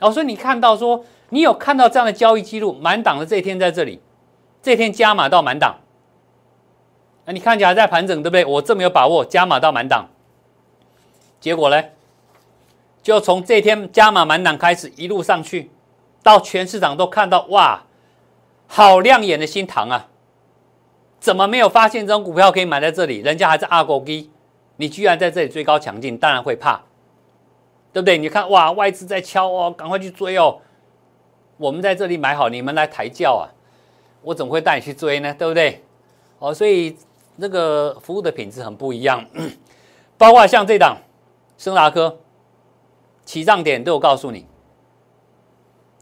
[0.00, 4.00] 我说你看到说，你有看到这样的交易记录，满档的这一天在这里，
[4.62, 5.76] 这天加码到满档，
[7.26, 8.46] 那你看起来在盘整，对不对？
[8.46, 10.08] 我这么有把握，加码到满档，
[11.38, 11.84] 结果呢？
[13.06, 15.70] 就从这天加码满档开始，一路上去，
[16.24, 17.84] 到全市场都看到哇，
[18.66, 20.08] 好亮眼的新塘啊！
[21.20, 23.18] 怎么没有发现这种股票可以买在这里？
[23.18, 24.28] 人家还是二狗基，
[24.78, 26.80] 你居然在这里追高抢进，当然会怕，
[27.92, 28.18] 对不对？
[28.18, 30.58] 你看哇，外资在敲哦，赶快去追哦！
[31.58, 33.46] 我们在这里买好，你们来抬轿啊！
[34.22, 35.32] 我怎么会带你去追呢？
[35.32, 35.84] 对不对？
[36.40, 36.96] 哦，所以
[37.36, 39.24] 那个服务的品质很不一样，
[40.18, 40.96] 包括像这档
[41.56, 42.18] 生达科。
[43.26, 44.46] 起涨点都有告诉你，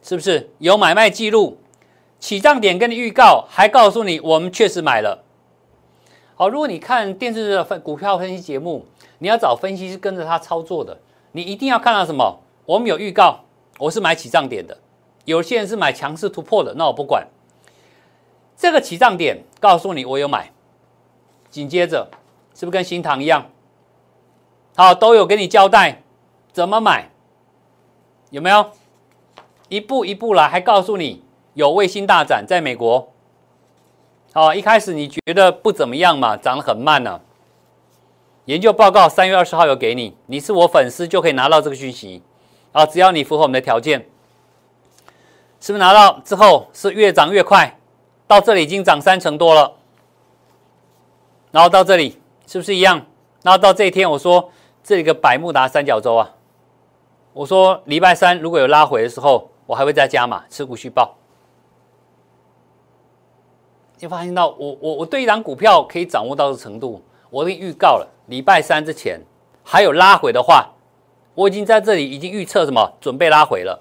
[0.03, 1.59] 是不是有买卖记录？
[2.21, 5.25] 起涨点跟你预告，还告诉你我们确实买了。
[6.37, 8.87] 好，如果你看电视的分股票分析节目，
[9.19, 10.99] 你要找分析师跟着他操作的，
[11.33, 12.41] 你一定要看到什么？
[12.67, 13.41] 我们有预告，
[13.79, 14.79] 我是买起涨点的。
[15.25, 17.27] 有些人是买强势突破的，那我不管。
[18.57, 20.53] 这个起涨点告诉你我有买，
[21.49, 22.11] 紧接着
[22.55, 23.47] 是不是跟新塘一样？
[24.77, 26.03] 好，都有给你交代
[26.53, 27.11] 怎么买。
[28.35, 28.73] 有没有
[29.69, 30.49] 一步一步来？
[30.49, 33.13] 还告诉你有卫星大展在美国。
[34.33, 37.21] 哦，一开始你觉得不怎么样嘛，涨得很慢呢。
[38.47, 42.25] 研究报告三月二十号有给你，你是我粉丝就可以拿到这个讯息。
[42.73, 44.01] 啊，只要你符合我们的条件，
[45.61, 47.79] 是不是拿到之后是越涨越快？
[48.27, 49.75] 到这里已经涨三成多了，
[51.53, 53.07] 然后到这里是不是一样？
[53.45, 54.51] 然后到这一天我说
[54.83, 56.33] 这个百慕达三角洲啊。
[57.35, 61.17] 我说礼拜三如果有拉回的时候，我还会再加码持股续报。
[63.99, 68.09] 你发现到我我我对一档股票可以掌握到的程度，我已经预告了。
[68.27, 69.21] 礼拜三之前
[69.65, 70.71] 还有拉回的话，
[71.35, 73.81] 我已经在这里已经预测什么准备拉回了。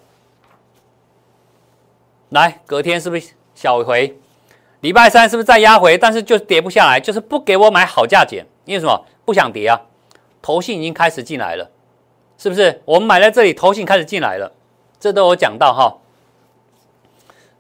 [2.30, 4.18] 来，隔天是不是小回？
[4.80, 5.96] 礼拜三是不是再压回？
[5.96, 9.06] 但是就跌不下来，就是不给我买好价钱，因为什么？
[9.26, 9.80] 不想跌啊。
[10.42, 11.70] 头信已经开始进来了。
[12.44, 14.52] 是不是我们买在这里，投信开始进来了？
[15.00, 15.96] 这都有讲到哈。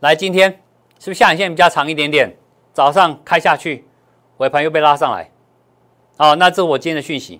[0.01, 0.51] 来，今天
[0.99, 2.35] 是不是下影线比较长一点点？
[2.73, 3.87] 早上开下去，
[4.39, 5.31] 尾盘又被拉上来。
[6.17, 7.39] 好，那这是我今天的讯息。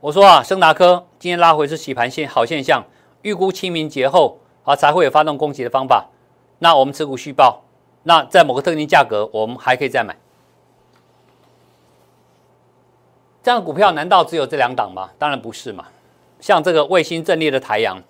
[0.00, 2.86] 我说啊，升达科今天拉回是洗盘现好现象，
[3.20, 6.06] 预估清明节后啊才会有发动攻击的方法。
[6.60, 7.64] 那我们持股续报，
[8.04, 10.16] 那在某个特定价格，我们还可以再买。
[13.42, 15.10] 这样股票难道只有这两档吗？
[15.18, 15.84] 当然不是嘛。
[16.46, 18.00] 像这个卫星阵列的太阳，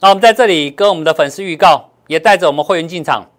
[0.00, 3.30] 那我们在这里跟我们的粉丝预告，也带着我们会员进场。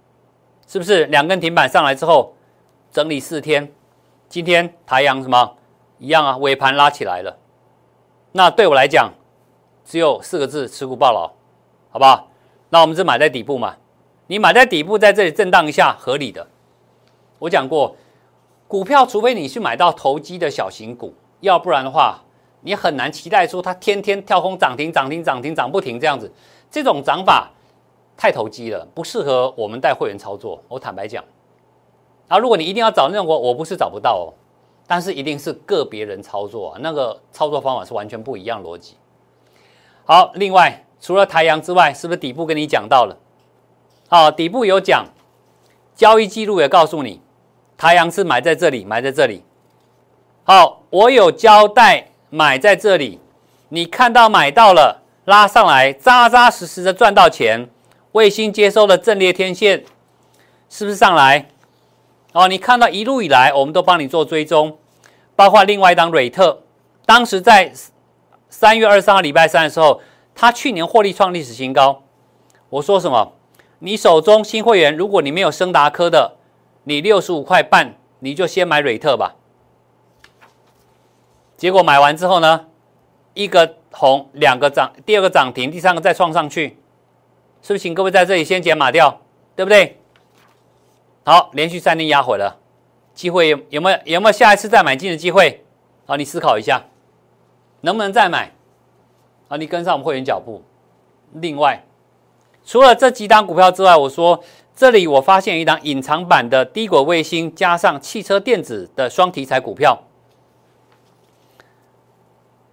[0.66, 2.34] 是不是两根停板上来之后
[2.94, 3.74] 整理四天？
[4.30, 5.58] 今天台阳什么
[6.00, 6.38] 一样啊？
[6.38, 7.38] 尾盘拉起来了。
[8.32, 9.12] 那对我来讲，
[9.84, 11.34] 只有四个字：持股暴牢，
[11.90, 12.30] 好不好？
[12.70, 13.76] 那我们是买在底部嘛？
[14.28, 16.48] 你买在底部，在这里震荡一下，合理的。
[17.40, 17.98] 我讲过，
[18.66, 22.24] 股票除非你去买到投机的小型股，要不然的话，
[22.66, 26.30] 你很难期待说它天天跳空涨停、涨停、涨停、涨不停这样子。
[26.72, 27.48] 这种涨法
[28.18, 30.60] 太投机了，不适合我们带会员操作。
[30.68, 31.24] 我坦白讲，
[32.28, 34.34] 啊，如果你一定要找那种我，我不是找不到哦，
[34.88, 38.96] 但是一定是个别人操作啊，那个操作方法是完全不一样逻辑。
[40.04, 43.16] 好，另外除了台阳之外，是不是底部跟你讲到了？
[44.10, 45.06] 好，底部有讲，
[45.94, 47.22] 交易记录也告诉你，
[47.78, 49.44] 台阳是买在这里，买在这里。
[50.44, 53.22] 好，我有交代买在这里，
[53.70, 57.70] 你看到买到了，拉上来，扎扎实实的赚到钱。
[58.12, 59.86] 卫星接收的阵列天线
[60.70, 61.48] 是不是上来？
[62.34, 64.78] 哦，你看到一路以来，我们都帮你做追踪，
[65.34, 66.64] 包括另外一档瑞特，
[67.06, 67.72] 当时在
[68.50, 70.02] 三月二十三号礼拜三的时候，
[70.36, 72.04] 它去年获利创历史新高。
[72.68, 73.32] 我说什么？
[73.80, 76.36] 你手中新会员，如果你没有升达科的，
[76.84, 79.36] 你六十五块半，你就先买瑞特吧。
[81.58, 82.66] 结果买完之后呢，
[83.34, 86.78] 一个红，两个涨，第二个涨停，第三个再创上去，
[87.62, 87.80] 是不是？
[87.80, 89.22] 请各位在这里先减码掉，
[89.56, 90.00] 对不对？
[91.24, 92.60] 好，连续三天压回了，
[93.14, 95.64] 机会有有没有有没有下一次再买进的机会？
[96.06, 96.84] 好，你思考一下，
[97.82, 98.52] 能不能再买？
[99.48, 100.64] 啊，你跟上我们会员脚步。
[101.34, 101.84] 另外。
[102.68, 104.44] 除了这几档股票之外，我说
[104.76, 110.02] 这里我发现一档隐藏版的低轨卫星加上汽车电子的双题材股票，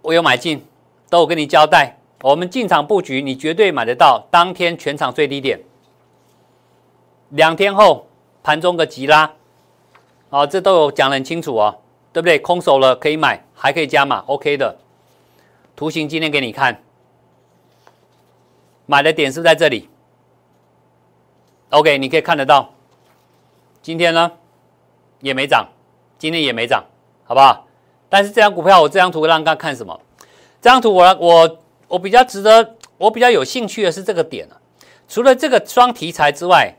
[0.03, 0.63] 我有买进，
[1.09, 1.97] 都有跟你交代。
[2.21, 5.59] 我们进场布局，你绝对买得到当天全场最低点。
[7.29, 8.05] 两天后
[8.43, 9.31] 盘中个急拉，
[10.29, 11.79] 啊，这都有讲得很清楚哦，
[12.11, 12.37] 对不对？
[12.37, 14.77] 空手了可以买，还可以加码，OK 的。
[15.75, 16.81] 图形今天给你看。
[18.85, 19.87] 买的点是在这里
[21.69, 22.69] ，OK，你可以看得到。
[23.81, 24.29] 今天呢
[25.21, 25.65] 也没涨，
[26.17, 26.83] 今天也没涨，
[27.23, 27.65] 好不好？
[28.13, 29.99] 但是这张股票，我这张图让大家看什么？
[30.61, 34.61] 这张图我我我比较值得，我比较有兴趣的是这个点啊。
[35.09, 36.75] 除了这个双题材之外，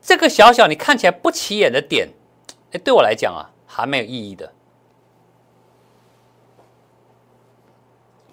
[0.00, 2.08] 这个小小你看起来不起眼的点，
[2.70, 4.52] 哎，对我来讲啊，还没有意义的。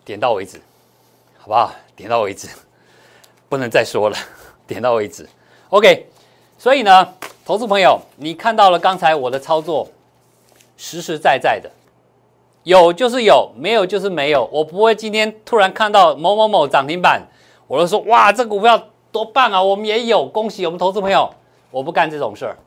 [0.06, 0.62] 点到为止，
[1.40, 1.74] 好不好？
[1.96, 2.48] 点到为止。
[3.50, 4.18] 不能再说了，
[4.68, 5.28] 点到为止。
[5.70, 6.08] OK，
[6.60, 9.90] 所以呢，投资朋友，你看到了刚才我的操作，
[10.78, 11.72] 实实在在的，
[12.64, 14.50] 有就是有，没有就是没有。
[14.52, 17.22] 我不会今天突然看到某某某涨停板，
[17.68, 19.62] 我就说哇，这股票多棒啊！
[19.62, 21.30] 我们也有，恭喜我们投资朋友。
[21.72, 22.58] 我不干这种事儿。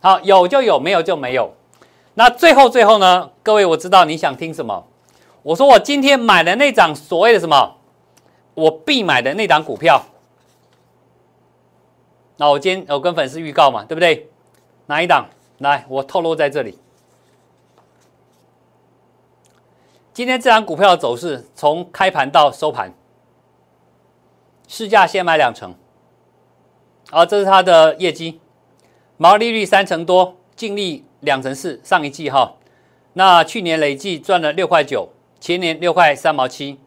[0.00, 1.52] 好，有就有，没有就没有。
[2.14, 4.84] 那最后最后呢，各位，我知道你想听什么。
[5.42, 7.76] 我说我今天买的那张所谓的什么？
[8.54, 10.02] 我必买的那档股票，
[12.36, 14.28] 那我今天我跟粉丝预告嘛，对不对？
[14.86, 15.26] 哪一档？
[15.58, 16.78] 来，我透露在这里。
[20.16, 22.94] 今天这档股票的走势，从开盘到收盘，
[24.66, 25.74] 市价先买两成，
[27.10, 28.40] 啊，这是它的业绩，
[29.18, 32.54] 毛利率三成多，净利两成四，上一季哈，
[33.12, 36.80] 那去年累计赚了六块九，前年六块三毛七。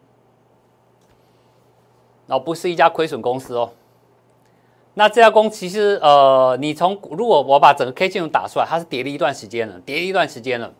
[2.26, 3.70] 哦，不是一家亏损公司哦。
[4.94, 10.74] 那这家公司其实，呃，你从如果我把整个 K 线图打出来，它是跌了一段时间了，跌了一段时间了。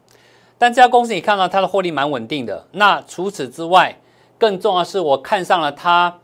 [0.61, 2.66] 但这家公司你看到它的获利蛮稳定的。
[2.72, 3.96] 那除此之外，
[4.36, 6.20] 更重要是我看上了它。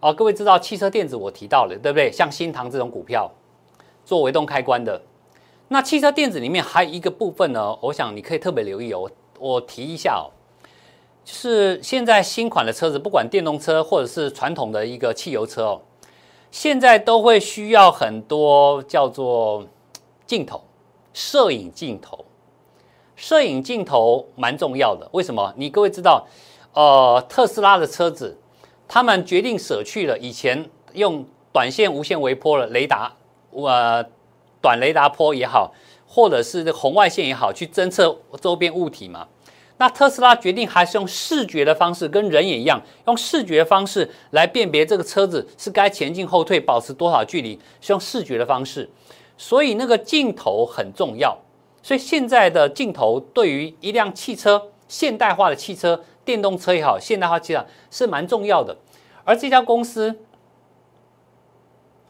[0.00, 2.12] 哦，各位知道汽车电子我提到了，对不对？
[2.12, 3.32] 像新唐这种股票
[4.04, 5.00] 做微动开关的。
[5.68, 9.10] 那汽车电子里面还有一个部分呢，我想你可以特别留意哦。
[9.38, 10.28] 我提一下哦。
[11.24, 15.80] 就是现在新款的车子，不管电动车或者是传统的一个汽油车哦，
[16.50, 19.66] 现在都会需要很多叫做
[20.26, 20.62] 镜头，
[21.14, 22.24] 摄影镜头，
[23.20, 25.06] 摄影镜头蛮重要的。
[25.12, 25.52] 为什么？
[25.58, 26.26] 你各位知道，
[26.72, 28.34] 呃，特斯拉的车子，
[28.88, 30.64] 他们决定舍去了以前
[30.94, 33.12] 用短线无线微波的雷达，
[33.50, 34.02] 呃，
[34.62, 35.70] 短雷达波也好，
[36.08, 39.28] 或者是红外线也好，去侦测周边物体嘛。
[39.76, 48.88] 那特斯拉决定还是用视觉的方式，跟人也一样，用视觉的方式来辨别这个车子是该前进后退，保持多少距离，是用视觉的方式。
[49.36, 51.36] 所以那个镜头很重要。
[51.82, 58.76] 所以现在的镜头对于一辆汽车现代化的汽车，电动车也好，现代化汽车是蛮重要的。
[59.24, 60.18] 而这家公司，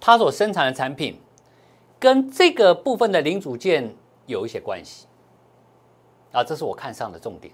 [0.01, 1.21] 它所生产的产品
[1.99, 3.95] 跟这个部分的零组件
[4.27, 5.07] 有一些关系
[6.33, 7.53] 啊，这是我看上的重点。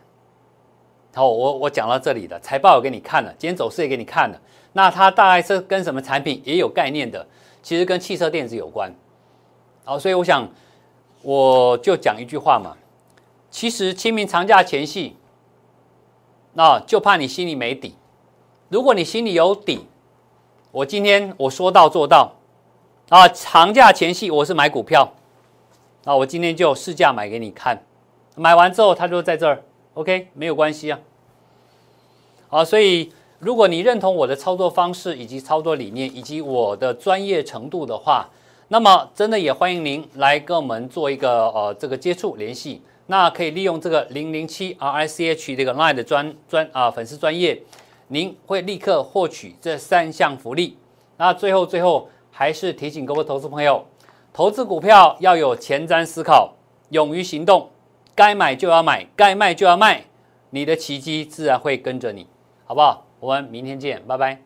[1.15, 4.41] 好，我我讲到这里的财报我给你看了，今天走势也给你看了。
[4.75, 7.27] 那它大概是跟什么产品也有概念的，
[7.63, 8.93] 其实跟汽车电子有关。
[9.85, 10.47] 好，所以我想
[11.27, 12.77] 我就讲一句话嘛，
[13.51, 15.17] 其实清明长假前夕，
[16.53, 17.97] 那就怕你心里没底。
[18.69, 19.89] 如果你心里有底，
[20.71, 22.33] 我今天我说到做到
[23.09, 23.27] 啊！
[23.27, 25.15] 长假前夕我是买股票，
[26.05, 27.83] 啊，我今天就试价买给你看，
[28.37, 29.65] 买完之后它就在这儿
[29.95, 31.01] ，OK，没有关系啊。
[32.47, 38.31] 好，所以如果你认同我的操作方式以及操作理念以及我的专业程度的话，
[38.69, 42.83] 那么真的也欢迎您来跟我们做一个呃这个接触联系。
[43.07, 47.63] 那可以利用这个零零七 R I C H 这个 Line 的专专啊粉丝专业。
[48.09, 50.77] 您会立刻获取这三项福利。
[51.17, 53.85] 那最后最后还是提醒各位投资朋友，
[54.33, 56.53] 投资股票要有前瞻思考，
[56.91, 57.69] 勇于行动，
[58.15, 60.05] 该买就要买，该卖就要卖，
[60.51, 62.27] 你的奇迹自然会跟着你，
[62.65, 63.07] 好不好？
[63.19, 64.46] 我们明天见，拜拜。